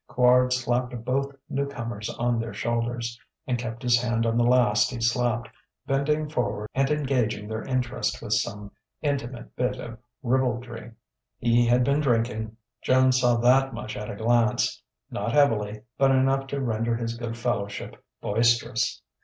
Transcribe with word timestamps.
Quard 0.09 0.51
slapped 0.51 1.05
both 1.05 1.35
newcomers 1.47 2.09
on 2.09 2.39
their 2.39 2.55
shoulders, 2.55 3.19
and 3.45 3.59
kept 3.59 3.83
his 3.83 4.01
hand 4.01 4.25
on 4.25 4.35
the 4.35 4.43
last 4.43 4.89
he 4.89 4.99
slapped, 4.99 5.47
bending 5.85 6.27
forward 6.27 6.67
and 6.73 6.89
engaging 6.89 7.47
their 7.47 7.61
interest 7.61 8.19
with 8.19 8.33
some 8.33 8.71
intimate 9.03 9.55
bit 9.55 9.79
of 9.79 9.99
ribaldry. 10.23 10.93
He 11.37 11.67
had 11.67 11.83
been 11.83 11.99
drinking 11.99 12.57
Joan 12.81 13.11
saw 13.11 13.35
that 13.41 13.75
much 13.75 13.95
at 13.95 14.09
a 14.09 14.15
glance 14.15 14.81
not 15.11 15.33
heavily, 15.33 15.83
but 15.99 16.09
enough 16.09 16.47
to 16.47 16.59
render 16.61 16.95
his 16.95 17.15
good 17.15 17.37
fellowship 17.37 18.03
boisterous. 18.21 19.03